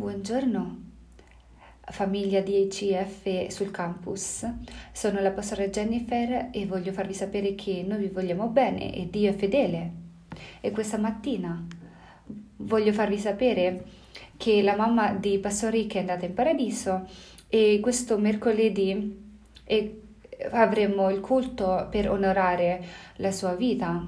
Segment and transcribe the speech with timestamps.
[0.00, 0.78] Buongiorno,
[1.90, 4.46] famiglia di ICF sul campus.
[4.92, 9.28] Sono la pastora Jennifer e voglio farvi sapere che noi vi vogliamo bene e Dio
[9.28, 9.90] è fedele.
[10.62, 11.66] E questa mattina
[12.56, 13.84] voglio farvi sapere
[14.38, 17.06] che la mamma di Pastor Rick è andata in paradiso
[17.50, 19.18] e questo mercoledì
[20.52, 22.82] avremo il culto per onorare
[23.16, 24.02] la sua vita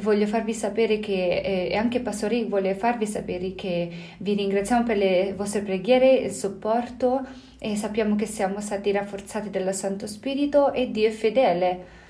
[0.00, 3.88] voglio farvi sapere che, e anche Pastori vuole farvi sapere che
[4.18, 7.24] vi ringraziamo per le vostre preghiere, il supporto
[7.58, 12.02] e sappiamo che siamo stati rafforzati dal Santo Spirito e Dio è fedele.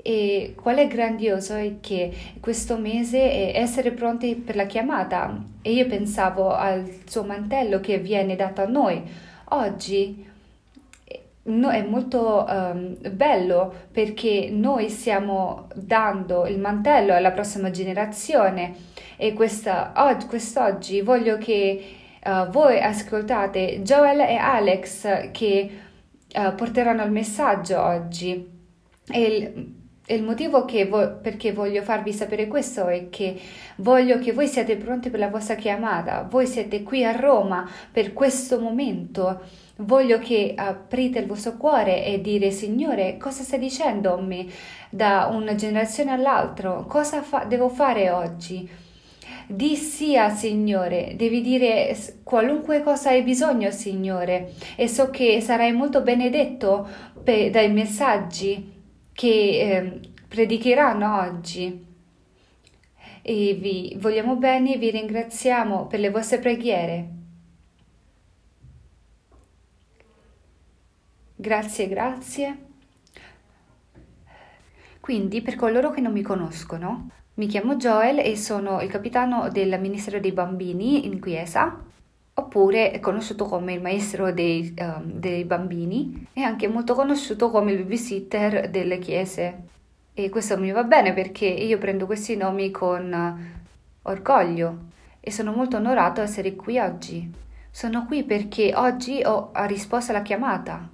[0.00, 3.18] E qual è grandioso è che questo mese
[3.52, 8.62] è essere pronti per la chiamata e io pensavo al suo mantello che viene dato
[8.62, 9.02] a noi.
[9.50, 10.27] Oggi
[11.48, 18.74] no, è molto um, bello perché noi stiamo dando il mantello alla prossima generazione
[19.16, 25.80] e questa, og- quest'oggi voglio che uh, voi ascoltate Joel e Alex che
[26.34, 28.56] uh, porteranno il messaggio oggi.
[29.10, 29.76] E il,
[30.08, 33.38] il motivo vo- perché voglio farvi sapere questo è che
[33.76, 38.12] voglio che voi siate pronti per la vostra chiamata, voi siete qui a Roma per
[38.12, 39.40] questo momento.
[39.80, 44.46] Voglio che aprite il vostro cuore e dire Signore, cosa stai dicendo a me
[44.90, 46.84] da una generazione all'altra?
[46.88, 48.68] Cosa fa- devo fare oggi?
[49.46, 55.72] Di sì al Signore, devi dire qualunque cosa hai bisogno, Signore, e so che sarai
[55.72, 56.86] molto benedetto
[57.22, 58.76] per, dai messaggi
[59.18, 61.86] che eh, predicheranno oggi.
[63.20, 67.08] E vi vogliamo bene e vi ringraziamo per le vostre preghiere.
[71.34, 72.58] Grazie, grazie.
[75.00, 79.80] Quindi, per coloro che non mi conoscono, mi chiamo Joel e sono il capitano del
[79.80, 81.84] Ministero dei Bambini in Chiesa,
[82.38, 87.78] oppure conosciuto come il maestro dei, uh, dei bambini e anche molto conosciuto come il
[87.78, 89.66] babysitter delle chiese.
[90.14, 93.56] E questo mi va bene perché io prendo questi nomi con
[94.02, 94.78] orgoglio
[95.20, 97.30] e sono molto onorato di essere qui oggi.
[97.70, 100.88] Sono qui perché oggi ho risposto alla chiamata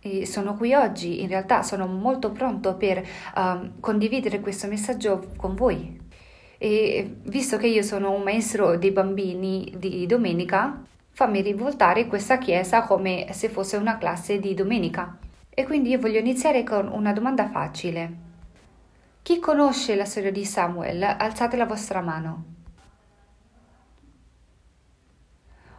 [0.00, 2.98] e sono qui oggi, in realtà sono molto pronto per
[3.34, 6.04] uh, condividere questo messaggio con voi.
[6.58, 12.82] E visto che io sono un maestro dei bambini di domenica, fammi rivoltare questa chiesa
[12.82, 15.18] come se fosse una classe di domenica.
[15.50, 18.24] E quindi io voglio iniziare con una domanda facile.
[19.22, 21.02] Chi conosce la storia di Samuel?
[21.02, 22.44] Alzate la vostra mano.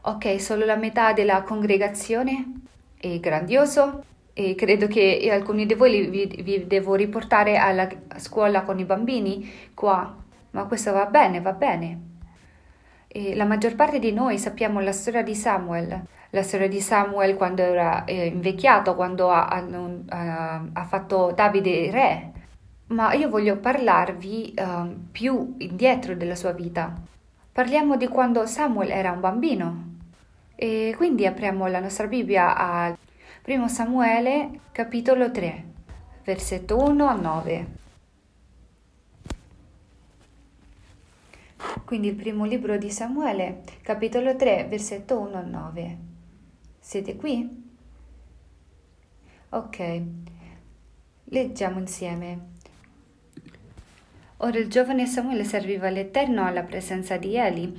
[0.01, 2.61] Ok, solo la metà della congregazione?
[2.97, 8.79] È grandioso e credo che alcuni di voi vi, vi, devo riportare alla scuola con
[8.79, 10.15] i bambini qua,
[10.57, 11.99] ma questo va bene, va bene.
[13.07, 16.01] E la maggior parte di noi sappiamo la storia di Samuel,
[16.31, 22.31] la storia di Samuel quando era eh, invecchiato, quando ha, ha, ha, fatto Davide re,
[22.87, 26.91] ma io voglio parlarvi uh, più indietro della sua vita.
[27.51, 29.83] Parliamo di quando Samuel era un bambino.
[30.55, 32.97] E quindi apriamo la nostra Bibbia al
[33.45, 35.63] 1 Samuele capitolo 3,
[36.23, 37.85] versetto 1 a 9.
[41.85, 45.97] Quindi il primo libro di Samuele, capitolo 3, versetto 1 a 9.
[46.79, 47.65] Siete qui?
[49.49, 50.01] Ok,
[51.25, 52.55] leggiamo insieme.
[54.37, 57.75] Ora il giovane Samuele serviva l'Eterno alla presenza di Eli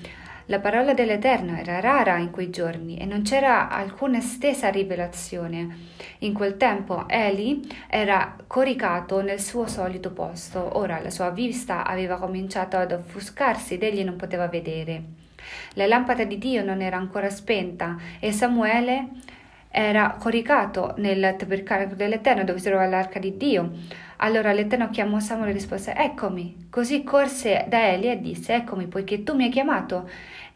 [0.49, 5.77] la parola dell'Eterno era rara in quei giorni e non c'era alcuna estesa rivelazione.
[6.21, 10.79] In quel tempo Eli era coricato nel suo solito posto.
[10.79, 15.03] Ora la sua vista aveva cominciato ad offuscarsi ed egli non poteva vedere.
[15.75, 19.09] La lampada di Dio non era ancora spenta e Samuele
[19.71, 23.71] era coricato nel tabernacollo dell'Eterno dove si trovava l'arca di Dio.
[24.21, 26.69] Allora l'Eterno chiamò Samuele e rispose: Eccomi.
[26.71, 30.09] Così corse da Eli e disse: Eccomi, poiché tu mi hai chiamato.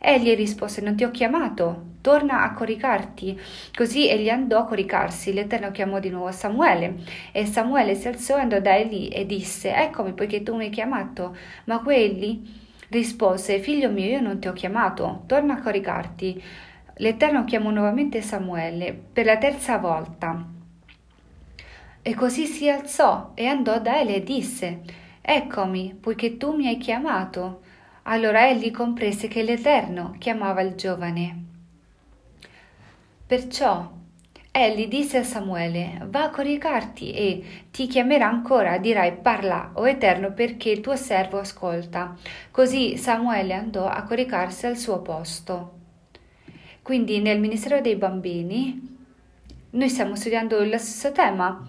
[0.05, 3.41] Egli rispose: Non ti ho chiamato, torna a coricarti.
[3.73, 5.33] Così egli andò a coricarsi.
[5.33, 7.05] L'Eterno chiamò di nuovo Samuele.
[7.31, 10.71] E Samuele si alzò e andò da Eli e disse: Eccomi, poiché tu mi hai
[10.71, 11.37] chiamato.
[11.67, 12.43] Ma quegli
[12.89, 16.43] rispose: Figlio mio, io non ti ho chiamato, torna a coricarti.
[16.97, 20.45] L'Eterno chiamò nuovamente Samuele per la terza volta.
[22.03, 24.81] E così si alzò e andò da Eli e disse:
[25.21, 27.61] Eccomi, poiché tu mi hai chiamato.
[28.05, 31.45] Allora egli comprese che l'Eterno chiamava il giovane.
[33.27, 33.91] Perciò
[34.51, 40.33] egli disse a Samuele, va a coricarti e ti chiamerà ancora, dirai parla, o Eterno,
[40.33, 42.17] perché il tuo servo ascolta.
[42.51, 45.79] Così Samuele andò a coricarsi al suo posto.
[46.83, 48.99] Quindi nel Ministero dei Bambini
[49.71, 51.67] noi stiamo studiando lo stesso tema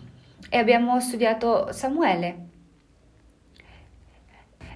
[0.49, 2.51] e abbiamo studiato Samuele.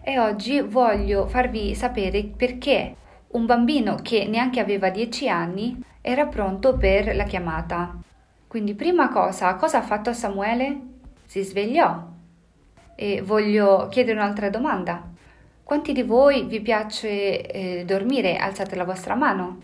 [0.09, 2.95] E oggi voglio farvi sapere perché
[3.31, 7.93] un bambino che neanche aveva dieci anni era pronto per la chiamata.
[8.47, 10.79] Quindi prima cosa, cosa ha fatto Samuele?
[11.25, 12.07] Si svegliò.
[12.95, 15.11] E voglio chiedere un'altra domanda.
[15.61, 18.37] Quanti di voi vi piace eh, dormire?
[18.37, 19.57] Alzate la vostra mano.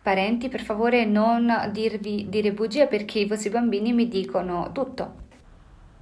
[0.00, 5.21] Parenti, per favore non dirvi dire bugie perché i vostri bambini mi dicono tutto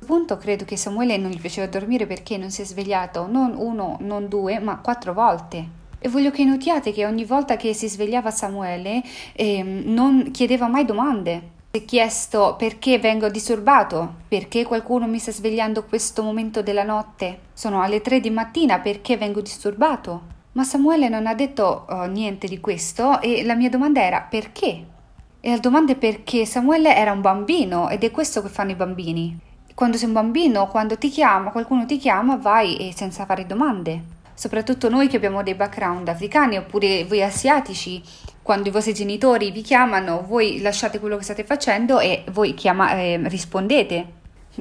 [0.07, 3.97] punto credo che Samuele non gli piaceva dormire perché non si è svegliato non uno,
[4.01, 5.79] non due, ma quattro volte.
[5.99, 9.03] E voglio che notiate che ogni volta che si svegliava Samuele
[9.35, 11.59] eh, non chiedeva mai domande.
[11.73, 17.41] Si è chiesto perché vengo disturbato, perché qualcuno mi sta svegliando questo momento della notte.
[17.53, 20.39] Sono alle tre di mattina, perché vengo disturbato?
[20.53, 24.85] Ma Samuele non ha detto oh, niente di questo e la mia domanda era perché?
[25.39, 28.75] E la domanda è perché Samuele era un bambino ed è questo che fanno i
[28.75, 29.49] bambini
[29.81, 34.03] quando sei un bambino, quando ti chiama, qualcuno ti chiama, vai senza fare domande.
[34.35, 38.03] Soprattutto noi che abbiamo dei background africani oppure voi asiatici,
[38.43, 42.93] quando i vostri genitori vi chiamano, voi lasciate quello che state facendo e voi chiama,
[42.93, 44.07] eh, rispondete.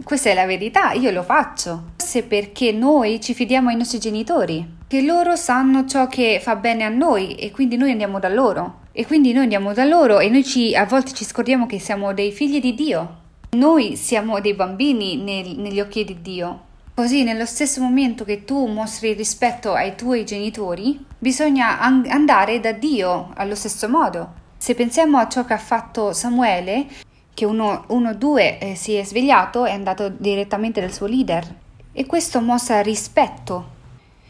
[0.05, 1.91] Questa è la verità, io lo faccio.
[1.97, 6.85] Forse perché noi ci fidiamo ai nostri genitori, che loro sanno ciò che fa bene
[6.85, 8.83] a noi e quindi noi andiamo da loro.
[8.93, 12.13] E quindi noi andiamo da loro e noi ci, a volte ci scordiamo che siamo
[12.13, 13.27] dei figli di Dio.
[13.51, 16.67] Noi siamo dei bambini nel, negli occhi di Dio.
[16.93, 22.73] Così, nello stesso momento che tu mostri rispetto ai tuoi genitori, bisogna an- andare da
[22.73, 24.33] Dio allo stesso modo.
[24.55, 26.85] Se pensiamo a ciò che ha fatto Samuele,
[27.33, 31.43] che uno, uno due eh, si è svegliato e è andato direttamente dal suo leader.
[31.91, 33.77] E questo mostra rispetto.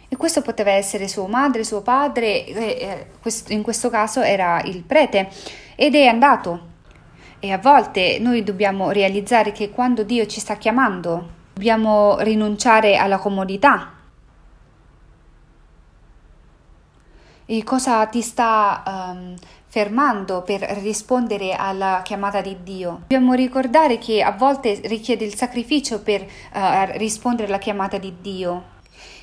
[0.08, 4.82] E questo poteva essere sua madre, suo padre, eh, eh, in questo caso era il
[4.84, 5.30] prete,
[5.76, 6.69] ed è andato.
[7.42, 13.18] E a volte noi dobbiamo realizzare che quando Dio ci sta chiamando, dobbiamo rinunciare alla
[13.18, 13.94] comodità.
[17.46, 19.36] E cosa ti sta um,
[19.68, 23.04] fermando per rispondere alla chiamata di Dio?
[23.08, 28.78] Dobbiamo ricordare che a volte richiede il sacrificio per uh, rispondere alla chiamata di Dio.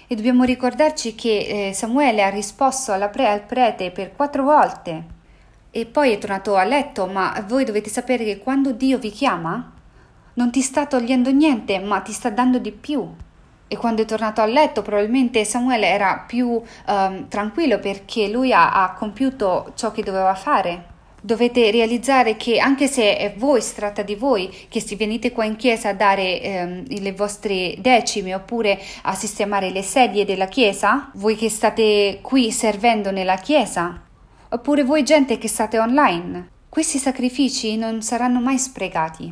[0.07, 5.16] E dobbiamo ricordarci che eh, Samuele ha risposto pre- al prete per quattro volte
[5.76, 9.73] e poi è tornato a letto, ma voi dovete sapere che quando Dio vi chiama,
[10.32, 13.06] non ti sta togliendo niente, ma ti sta dando di più.
[13.69, 18.73] E quando è tornato a letto, probabilmente Samuele era più um, tranquillo perché lui ha,
[18.73, 20.94] ha compiuto ciò che doveva fare.
[21.20, 25.44] Dovete realizzare che anche se è voi, si tratta di voi, che si venite qua
[25.44, 31.11] in chiesa a dare ehm, le vostre decime oppure a sistemare le sedie della chiesa,
[31.17, 34.05] voi che state qui servendo nella chiesa,
[34.56, 36.49] Oppure voi gente che state online.
[36.70, 39.31] Questi sacrifici non saranno mai sprecati.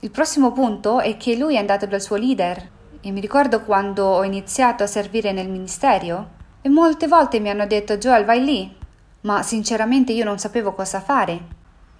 [0.00, 2.70] Il prossimo punto è che lui è andato dal suo leader.
[3.00, 6.28] E mi ricordo quando ho iniziato a servire nel ministero
[6.60, 8.76] e molte volte mi hanno detto Joel vai lì,
[9.22, 11.40] ma sinceramente io non sapevo cosa fare.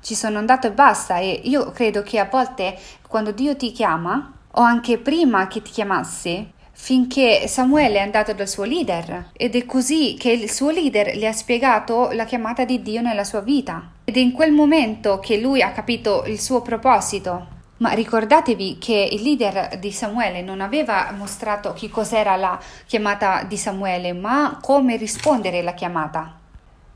[0.02, 2.78] Ci sono andato e basta e io credo che a volte
[3.08, 6.50] quando Dio ti chiama o anche prima che ti chiamasse
[6.84, 11.24] finché Samuele è andato dal suo leader ed è così che il suo leader gli
[11.24, 15.38] ha spiegato la chiamata di Dio nella sua vita ed è in quel momento che
[15.38, 17.46] lui ha capito il suo proposito.
[17.76, 23.56] Ma ricordatevi che il leader di Samuele non aveva mostrato che cos'era la chiamata di
[23.56, 26.41] Samuele, ma come rispondere alla chiamata.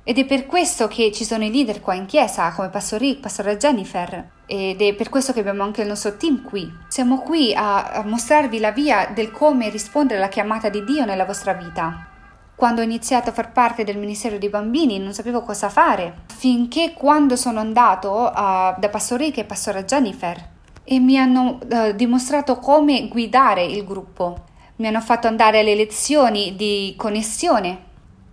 [0.09, 3.19] Ed è per questo che ci sono i leader qua in chiesa, come Pastor Rick,
[3.19, 6.73] Pastor Jennifer, ed è per questo che abbiamo anche il nostro team qui.
[6.87, 11.25] Siamo qui a, a mostrarvi la via del come rispondere alla chiamata di Dio nella
[11.25, 12.07] vostra vita.
[12.55, 16.93] Quando ho iniziato a far parte del Ministero dei Bambini non sapevo cosa fare, finché
[16.93, 20.51] quando sono andato uh, da Pastor Rick e Pastora Jennifer
[20.85, 24.45] e mi hanno uh, dimostrato come guidare il gruppo.
[24.77, 27.87] Mi hanno fatto andare alle lezioni di connessione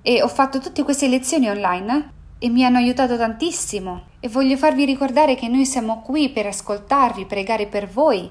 [0.04, 4.84] e ho fatto tutte queste lezioni online e mi hanno aiutato tantissimo e voglio farvi
[4.84, 8.30] ricordare che noi siamo qui per ascoltarvi, pregare per voi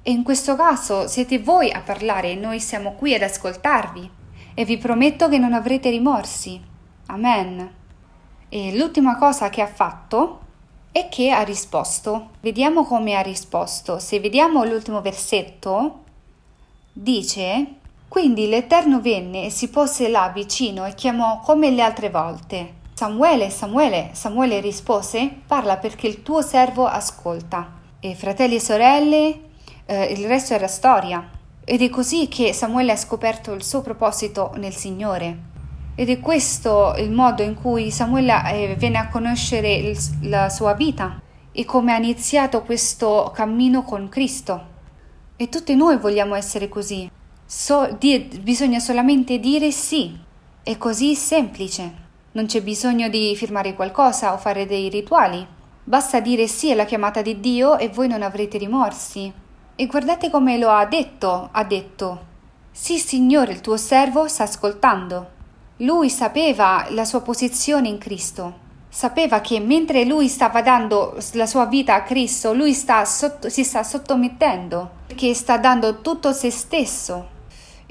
[0.00, 4.10] e in questo caso siete voi a parlare e noi siamo qui ad ascoltarvi
[4.54, 6.60] e vi prometto che non avrete rimorsi.
[7.06, 7.74] Amen.
[8.48, 10.40] E l'ultima cosa che ha fatto
[10.92, 12.30] è che ha risposto.
[12.40, 13.98] Vediamo come ha risposto.
[13.98, 16.04] Se vediamo l'ultimo versetto,
[16.92, 17.80] dice
[18.12, 22.74] quindi l'Eterno venne e si pose là vicino e chiamò come le altre volte.
[22.92, 27.72] Samuele, Samuele, Samuele rispose, parla perché il tuo servo ascolta.
[28.00, 29.40] E fratelli e sorelle,
[29.86, 31.26] eh, il resto era storia.
[31.64, 35.38] Ed è così che Samuele ha scoperto il suo proposito nel Signore.
[35.94, 40.74] Ed è questo il modo in cui Samuele eh, viene a conoscere il, la sua
[40.74, 41.18] vita
[41.50, 44.66] e come ha iniziato questo cammino con Cristo.
[45.34, 47.10] E tutti noi vogliamo essere così.
[47.54, 50.18] So, di, bisogna solamente dire sì.
[50.62, 51.92] È così semplice.
[52.32, 55.46] Non c'è bisogno di firmare qualcosa o fare dei rituali.
[55.84, 59.30] Basta dire sì alla chiamata di Dio e voi non avrete rimorsi.
[59.76, 61.50] E guardate come lo ha detto.
[61.52, 62.24] Ha detto,
[62.70, 65.30] sì Signore, il tuo servo sta ascoltando.
[65.76, 68.60] Lui sapeva la sua posizione in Cristo.
[68.88, 73.62] Sapeva che mentre lui stava dando la sua vita a Cristo, lui sta sotto, si
[73.62, 77.31] sta sottomettendo, che sta dando tutto se stesso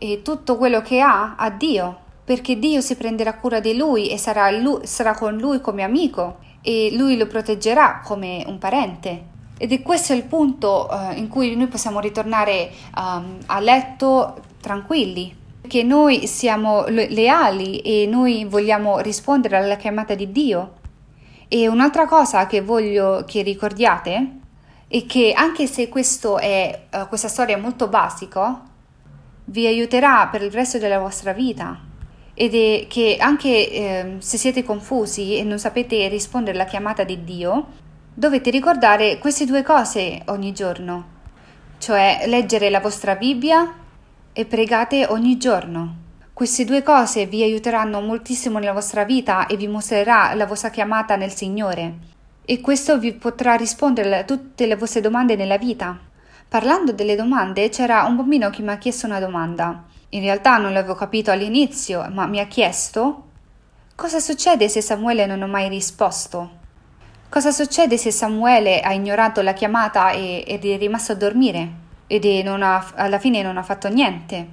[0.03, 4.17] e tutto quello che ha a Dio, perché Dio si prenderà cura di lui e
[4.17, 9.25] sarà, lui, sarà con lui come amico e lui lo proteggerà come un parente.
[9.59, 15.37] Ed è questo il punto uh, in cui noi possiamo ritornare um, a letto tranquilli,
[15.67, 20.77] che noi siamo leali e noi vogliamo rispondere alla chiamata di Dio.
[21.47, 24.39] E un'altra cosa che voglio che ricordiate
[24.87, 28.63] è che anche se è, uh, questa storia è molto basica,
[29.51, 31.77] vi aiuterà per il resto della vostra vita
[32.33, 37.23] ed è che anche eh, se siete confusi e non sapete rispondere alla chiamata di
[37.25, 37.67] Dio,
[38.13, 41.05] dovete ricordare queste due cose ogni giorno,
[41.79, 43.73] cioè leggere la vostra Bibbia
[44.31, 45.95] e pregate ogni giorno.
[46.33, 51.17] Queste due cose vi aiuteranno moltissimo nella vostra vita e vi mostrerà la vostra chiamata
[51.17, 52.09] nel Signore.
[52.43, 56.09] E questo vi potrà rispondere a tutte le vostre domande nella vita.
[56.51, 59.85] Parlando delle domande, c'era un bambino che mi ha chiesto una domanda.
[60.09, 63.27] In realtà non l'avevo capito all'inizio, ma mi ha chiesto
[63.95, 66.49] cosa succede se Samuele non ha mai risposto?
[67.29, 71.69] Cosa succede se Samuele ha ignorato la chiamata e, ed è rimasto a dormire?
[72.07, 74.47] ed ha, alla fine non ha fatto niente.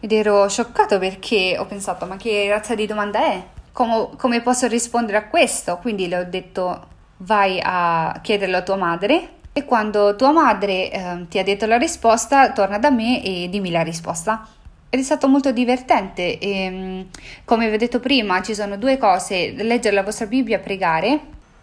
[0.00, 3.46] Ed ero scioccato perché ho pensato, ma che razza di domanda è?
[3.70, 5.76] Come, come posso rispondere a questo?
[5.76, 6.86] Quindi le ho detto,
[7.18, 11.78] vai a chiederlo a tua madre e quando tua madre eh, ti ha detto la
[11.78, 14.46] risposta, torna da me e dimmi la risposta.
[14.90, 16.38] Ed è stato molto divertente.
[16.38, 17.00] E, mm,
[17.46, 21.20] come vi ho detto prima, ci sono due cose: leggere la vostra Bibbia pregare.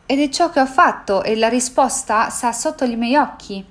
[0.08, 3.64] Ed è ciò che ho fatto e la risposta sta sotto i miei occhi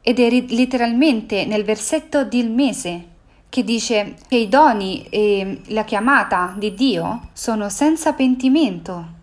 [0.00, 3.06] ed è letteralmente nel versetto del mese
[3.48, 9.13] che dice che i doni e la chiamata di Dio sono senza pentimento.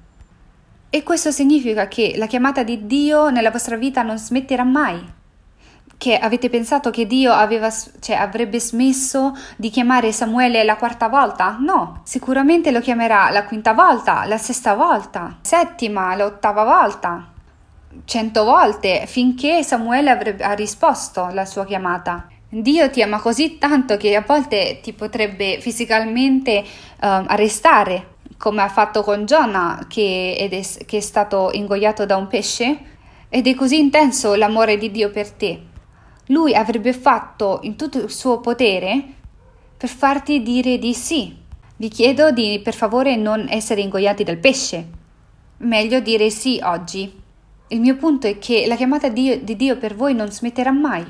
[0.94, 5.02] E questo significa che la chiamata di Dio nella vostra vita non smetterà mai.
[5.98, 11.58] Che avete pensato che Dio aveva, cioè, avrebbe smesso di chiamare Samuele la quarta volta?
[11.60, 17.32] No, sicuramente lo chiamerà la quinta volta, la sesta volta, settima, l'ottava volta
[18.06, 22.28] cento volte finché Samuele avrebbe, ha risposto alla sua chiamata.
[22.50, 26.66] Dio ti ama così tanto che a volte ti potrebbe fisicamente uh,
[27.00, 28.08] arrestare,
[28.42, 32.80] come ha fatto con Giona che, è, che è stato ingoiato da un pesce,
[33.30, 35.62] ed è così intenso l'amore di Dio per te.
[36.28, 39.04] Lui avrebbe fatto in tutto il suo potere
[39.78, 41.38] per farti dire di sì.
[41.76, 44.88] Vi chiedo di per favore non essere ingoiati dal pesce.
[45.58, 47.14] Meglio dire sì oggi.
[47.68, 50.72] Il mio punto è che la chiamata di Dio, di Dio per voi non smetterà
[50.72, 51.06] mai.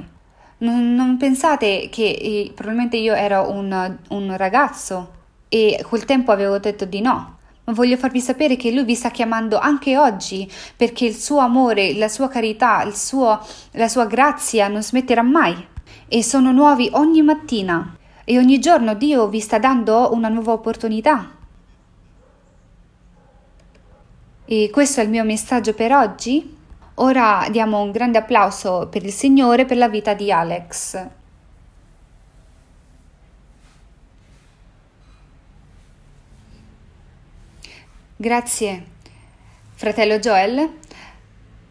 [0.58, 5.20] Non, non pensate che eh, probabilmente io ero un, un ragazzo
[5.54, 9.12] e quel tempo avevo detto di no, ma voglio farvi sapere che Lui vi sta
[9.12, 13.38] chiamando anche oggi perché il suo amore, la sua carità, suo,
[13.72, 15.68] la sua grazia non smetterà mai
[16.08, 21.30] e sono nuovi ogni mattina e ogni giorno Dio vi sta dando una nuova opportunità.
[24.46, 26.58] E questo è il mio messaggio per oggi.
[26.96, 31.20] Ora diamo un grande applauso per il Signore per la vita di Alex.
[38.22, 38.84] Grazie,
[39.74, 40.74] fratello Joel.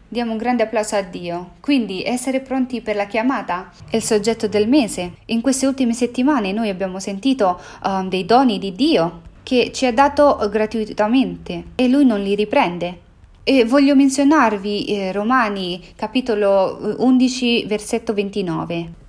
[0.09, 1.51] Diamo un grande applauso a Dio.
[1.61, 5.13] Quindi essere pronti per la chiamata è il soggetto del mese.
[5.27, 9.93] In queste ultime settimane noi abbiamo sentito um, dei doni di Dio che ci ha
[9.93, 12.99] dato gratuitamente e lui non li riprende.
[13.43, 18.99] E voglio menzionarvi eh, Romani capitolo 11 versetto 29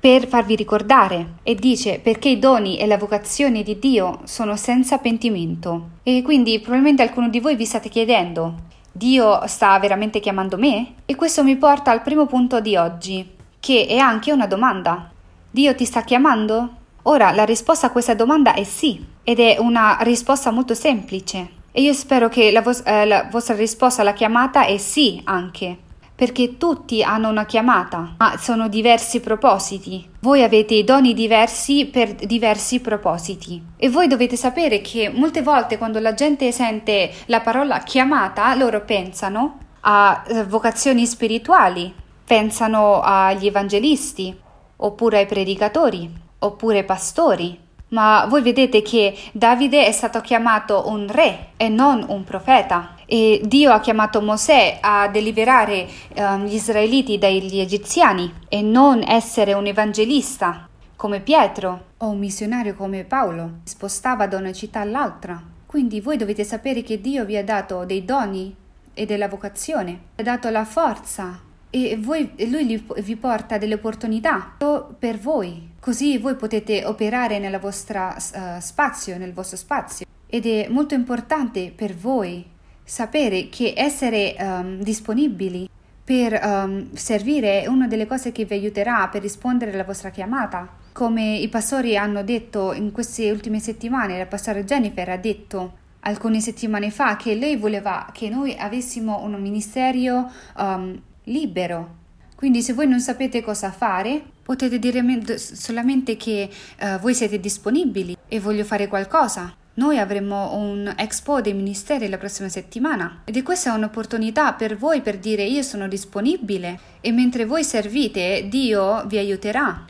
[0.00, 4.98] per farvi ricordare e dice perché i doni e la vocazione di Dio sono senza
[4.98, 5.90] pentimento.
[6.02, 8.66] E quindi probabilmente alcuno di voi vi state chiedendo
[8.98, 10.94] Dio sta veramente chiamando me?
[11.06, 13.24] E questo mi porta al primo punto di oggi,
[13.60, 15.08] che è anche una domanda.
[15.50, 16.70] Dio ti sta chiamando?
[17.02, 21.82] Ora la risposta a questa domanda è sì ed è una risposta molto semplice e
[21.82, 25.76] io spero che la, vos- eh, la vostra risposta alla chiamata è sì anche,
[26.18, 30.04] perché tutti hanno una chiamata, ma sono diversi propositi.
[30.18, 33.62] Voi avete doni diversi per diversi propositi.
[33.76, 38.80] E voi dovete sapere che molte volte quando la gente sente la parola chiamata, loro
[38.80, 41.94] pensano a eh, vocazioni spirituali,
[42.24, 44.36] pensano agli evangelisti,
[44.74, 47.56] oppure ai predicatori, oppure ai pastori.
[47.90, 52.96] Ma voi vedete che Davide è stato chiamato un re e non un profeta.
[53.10, 59.54] E Dio ha chiamato Mosè a deliberare um, gli israeliti dagli egiziani e non essere
[59.54, 65.42] un evangelista come Pietro o un missionario come Paolo, spostava da una città all'altra.
[65.64, 68.54] Quindi voi dovete sapere che Dio vi ha dato dei doni
[68.92, 74.54] e della vocazione, ha dato la forza e voi, lui vi porta delle opportunità
[74.98, 80.04] per voi, così voi potete operare nel vostro uh, spazio, nel vostro spazio.
[80.26, 82.56] Ed è molto importante per voi
[82.88, 85.68] sapere che essere um, disponibili
[86.02, 90.66] per um, servire è una delle cose che vi aiuterà per rispondere alla vostra chiamata.
[90.92, 96.40] Come i pastori hanno detto in queste ultime settimane, la pastora Jennifer ha detto alcune
[96.40, 101.96] settimane fa che lei voleva che noi avessimo un ministero um, libero.
[102.34, 106.48] Quindi se voi non sapete cosa fare, potete dire solamente che
[106.80, 109.57] uh, voi siete disponibili e voglio fare qualcosa.
[109.78, 115.02] Noi avremo un expo dei ministeri la prossima settimana ed è questa un'opportunità per voi
[115.02, 119.86] per dire io sono disponibile e mentre voi servite Dio vi aiuterà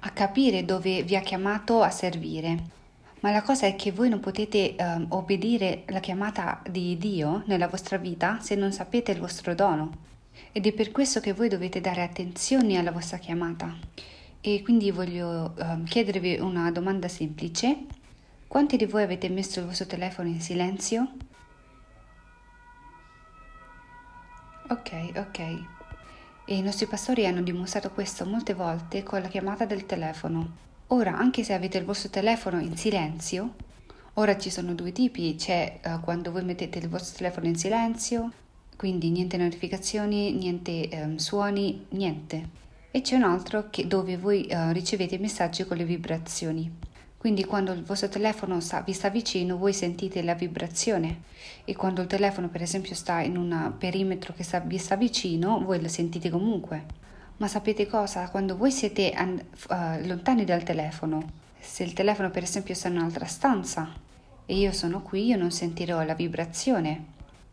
[0.00, 2.56] a capire dove vi ha chiamato a servire.
[3.20, 7.68] Ma la cosa è che voi non potete um, obbedire alla chiamata di Dio nella
[7.68, 9.90] vostra vita se non sapete il vostro dono.
[10.50, 13.70] Ed è per questo che voi dovete dare attenzione alla vostra chiamata.
[14.40, 17.84] E quindi voglio um, chiedervi una domanda semplice
[18.48, 21.12] quanti di voi avete messo il vostro telefono in silenzio?
[24.68, 25.38] Ok, ok.
[26.44, 30.64] E i nostri pastori hanno dimostrato questo molte volte con la chiamata del telefono.
[30.88, 33.54] Ora, anche se avete il vostro telefono in silenzio,
[34.14, 38.32] ora ci sono due tipi, c'è uh, quando voi mettete il vostro telefono in silenzio,
[38.76, 42.48] quindi niente notificazioni, niente um, suoni, niente.
[42.90, 46.70] E c'è un altro che, dove voi uh, ricevete messaggi con le vibrazioni.
[47.26, 51.22] Quindi quando il vostro telefono sta, vi sta vicino, voi sentite la vibrazione
[51.64, 55.60] e quando il telefono per esempio sta in un perimetro che sta, vi sta vicino,
[55.60, 56.84] voi lo sentite comunque.
[57.38, 58.30] Ma sapete cosa?
[58.30, 62.98] Quando voi siete an- uh, lontani dal telefono, se il telefono per esempio sta in
[62.98, 63.92] un'altra stanza
[64.46, 67.06] e io sono qui, io non sentirò la vibrazione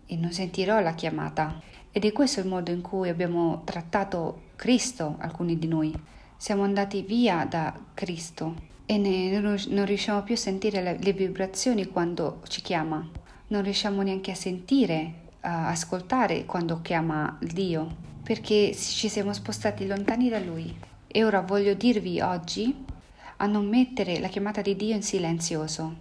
[0.06, 1.60] e non sentirò la chiamata.
[1.92, 5.92] Ed è questo il modo in cui abbiamo trattato Cristo, alcuni di noi.
[6.38, 11.88] Siamo andati via da Cristo e ne, non riusciamo più a sentire le, le, vibrazioni
[11.88, 13.08] quando ci chiama,
[13.48, 20.30] non riusciamo neanche a sentire, a ascoltare quando chiama Dio, perché ci siamo spostati lontani
[20.30, 20.76] da Lui.
[21.08, 22.86] E ora voglio dirvi oggi
[23.38, 26.00] a non mettere la chiamata di Dio in silenzioso,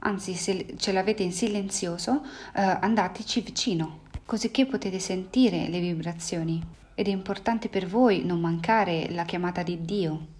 [0.00, 2.22] anzi se ce l'avete in silenzioso
[2.54, 6.62] eh, andateci vicino, così che potete sentire le vibrazioni.
[6.94, 10.31] Ed è importante per voi non mancare la chiamata di Dio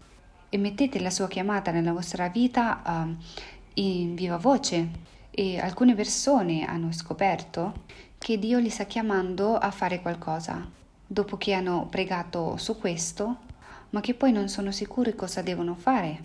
[0.55, 3.17] e mettete la sua chiamata nella vostra vita uh,
[3.81, 4.87] in viva voce.
[5.31, 7.85] E alcune persone hanno scoperto
[8.19, 10.69] che Dio li sta chiamando a fare qualcosa
[11.07, 13.39] dopo che hanno pregato su questo,
[13.91, 16.21] ma che poi non sono sicuri cosa devono fare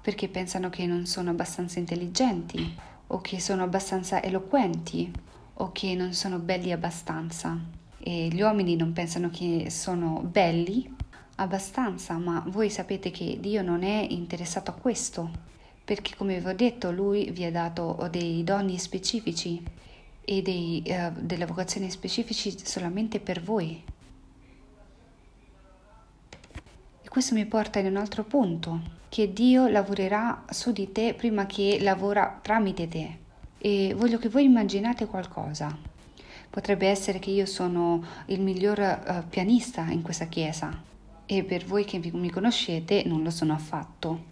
[0.00, 5.08] perché pensano che non sono abbastanza intelligenti o che sono abbastanza eloquenti
[5.54, 7.56] o che non sono belli abbastanza.
[8.00, 10.96] E gli uomini non pensano che sono belli
[11.40, 15.30] abbastanza, ma voi sapete che Dio non è interessato a questo,
[15.84, 19.62] perché come vi ho detto, Lui vi ha dato dei doni specifici
[20.24, 23.82] e dei, uh, delle vocazioni specifici solamente per voi.
[27.02, 31.46] E questo mi porta in un altro punto, che Dio lavorerà su di te prima
[31.46, 33.18] che lavora tramite te.
[33.58, 35.76] E voglio che voi immaginate qualcosa.
[36.50, 40.87] Potrebbe essere che io sono il miglior uh, pianista in questa chiesa,
[41.30, 44.24] e per voi che mi conoscete non lo sono affatto.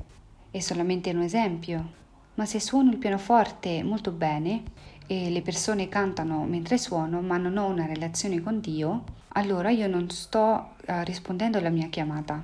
[0.51, 1.93] È solamente un esempio.
[2.37, 4.63] Ma se suono il pianoforte molto bene
[5.07, 9.87] e le persone cantano mentre suono ma non ho una relazione con Dio, allora io
[9.89, 10.39] non sto
[10.87, 12.43] uh, rispondendo alla mia chiamata.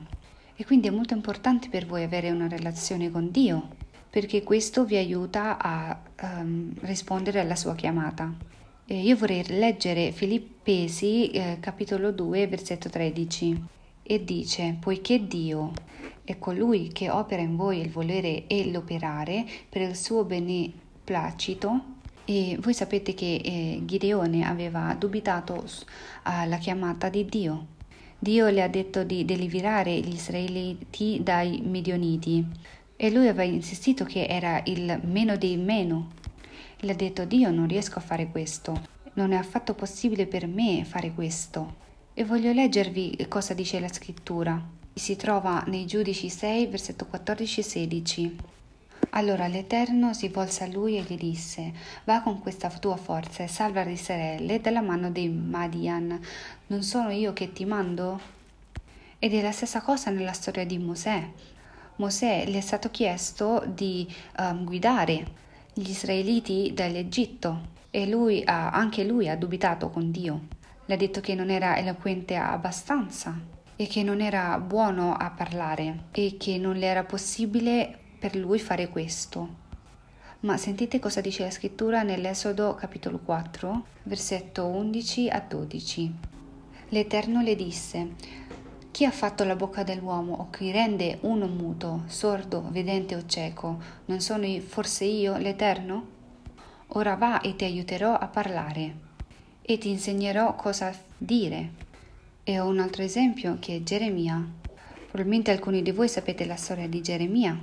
[0.54, 3.68] E quindi è molto importante per voi avere una relazione con Dio,
[4.10, 8.30] perché questo vi aiuta a um, rispondere alla sua chiamata.
[8.84, 15.72] E io vorrei leggere Filippesi eh, capitolo 2 versetto 13 e dice, poiché Dio
[16.24, 21.90] è colui che opera in voi il volere e l'operare per il suo beneplacito,
[22.24, 25.64] E voi sapete che eh, Gideone aveva dubitato
[26.22, 27.66] alla chiamata di Dio.
[28.16, 32.46] Dio le ha detto di deliberare gli israeliti dai Midioniti
[32.94, 36.10] e lui aveva insistito che era il meno dei meno.
[36.78, 38.80] Le ha detto Dio non riesco a fare questo,
[39.14, 41.81] non è affatto possibile per me fare questo.
[42.14, 44.62] E voglio leggervi cosa dice la scrittura.
[44.92, 48.36] Si trova nei Giudici 6, versetto 14 e 16.
[49.10, 51.72] Allora l'Eterno si volse a lui e gli disse:
[52.04, 56.20] Va con questa tua forza e salva Israele dalla mano dei Madian.
[56.66, 58.20] Non sono io che ti mando?
[59.18, 61.26] Ed è la stessa cosa nella storia di Mosè.
[61.96, 65.24] Mosè le è stato chiesto di um, guidare
[65.72, 70.60] gli israeliti dall'Egitto e lui ha, anche lui ha dubitato con Dio.
[70.92, 73.34] Le ha detto che non era eloquente abbastanza
[73.76, 78.58] e che non era buono a parlare e che non le era possibile per lui
[78.58, 79.48] fare questo.
[80.40, 86.14] Ma sentite cosa dice la scrittura nell'Esodo capitolo 4, versetto 11 a 12.
[86.90, 88.08] L'Eterno le disse,
[88.90, 93.78] chi ha fatto la bocca dell'uomo o chi rende uno muto, sordo, vedente o cieco?
[94.04, 96.06] Non sono forse io l'Eterno?
[96.88, 99.08] Ora va e ti aiuterò a parlare
[99.62, 101.90] e ti insegnerò cosa dire.
[102.42, 104.44] E ho un altro esempio che è Geremia.
[105.10, 107.56] Probabilmente alcuni di voi sapete la storia di Geremia.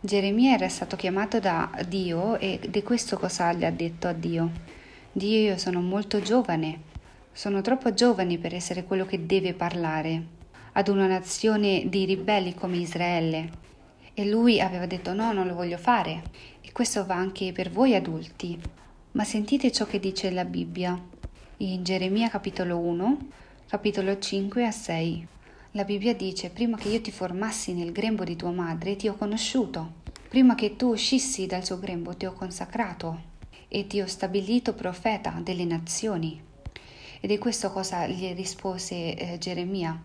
[0.00, 4.50] Geremia era stato chiamato da Dio e di questo cosa gli ha detto a Dio.
[5.12, 6.82] Dio, io sono molto giovane,
[7.32, 10.36] sono troppo giovane per essere quello che deve parlare
[10.72, 13.50] ad una nazione di ribelli come Israele.
[14.14, 16.22] E lui aveva detto no, non lo voglio fare.
[16.60, 18.58] E questo va anche per voi adulti.
[19.12, 21.16] Ma sentite ciò che dice la Bibbia
[21.60, 23.18] in Geremia capitolo 1,
[23.66, 25.26] capitolo 5 a 6.
[25.72, 29.16] La Bibbia dice, prima che io ti formassi nel grembo di tua madre, ti ho
[29.16, 29.94] conosciuto.
[30.28, 33.22] Prima che tu uscissi dal suo grembo, ti ho consacrato
[33.66, 36.40] e ti ho stabilito profeta delle nazioni.
[37.20, 40.00] Ed è questo cosa gli rispose eh, Geremia.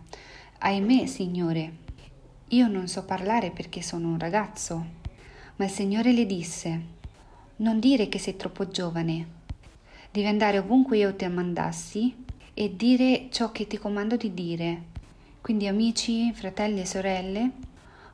[0.58, 1.72] Ahimè, Signore,
[2.48, 4.84] io non so parlare perché sono un ragazzo.
[5.54, 6.80] Ma il Signore le disse,
[7.56, 9.33] non dire che sei troppo giovane.
[10.14, 12.14] Devi andare ovunque io ti mandassi
[12.54, 14.82] e dire ciò che ti comando di dire
[15.40, 17.50] quindi amici, fratelli e sorelle,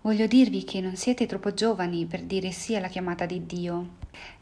[0.00, 3.88] voglio dirvi che non siete troppo giovani per dire sì alla chiamata di Dio,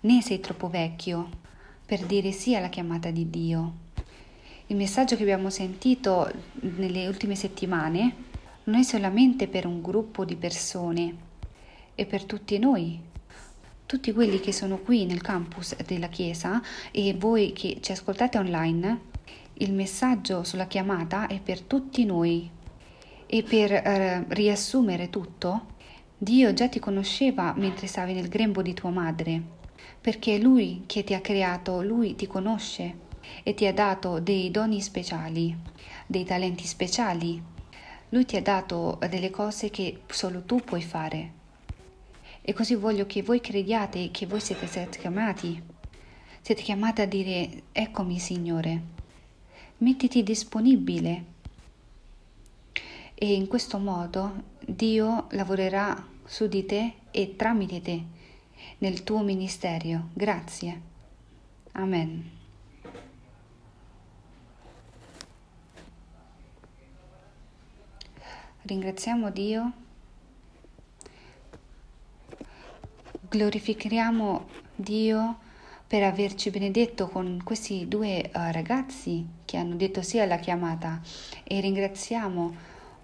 [0.03, 1.29] né sei troppo vecchio
[1.85, 3.73] per dire sì alla chiamata di Dio.
[4.68, 8.14] Il messaggio che abbiamo sentito nelle ultime settimane
[8.64, 11.16] non è solamente per un gruppo di persone,
[11.97, 13.01] è per tutti noi,
[13.88, 19.01] tutti quelli che sono qui nel campus della Chiesa e voi che ci ascoltate online.
[19.55, 22.51] Il messaggio sulla chiamata è per tutti noi,
[23.24, 25.77] e per eh, riassumere tutto,
[26.18, 29.40] Dio già ti conosceva mentre stavi nel grembo di tua madre,
[29.98, 33.07] perché è Lui che ti ha creato, Lui ti conosce
[33.42, 35.57] e ti ha dato dei doni speciali,
[36.07, 37.42] dei talenti speciali.
[38.11, 41.38] Lui ti ha dato delle cose che solo tu puoi fare.
[42.48, 45.62] E così voglio che voi crediate che voi siete stati chiamati.
[46.40, 48.82] Siete chiamati a dire, eccomi Signore,
[49.76, 51.24] mettiti disponibile
[53.12, 58.02] e in questo modo Dio lavorerà su di te e tramite te
[58.78, 60.08] nel tuo ministero.
[60.14, 60.80] Grazie.
[61.72, 62.30] Amen.
[68.62, 69.72] Ringraziamo Dio,
[73.28, 75.38] glorifichiamo Dio
[75.86, 81.00] per averci benedetto con questi due uh, ragazzi che hanno detto sì alla chiamata
[81.44, 82.54] e ringraziamo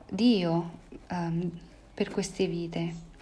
[0.08, 0.70] Dio
[1.10, 1.50] um,
[1.92, 3.12] per queste vite.